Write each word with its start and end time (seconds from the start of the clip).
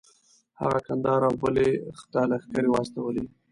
هغه 0.61 0.79
کندهار 0.87 1.21
او 1.27 1.33
بلخ 1.41 1.99
ته 2.11 2.21
لښکرې 2.29 2.69
واستولې. 2.71 3.25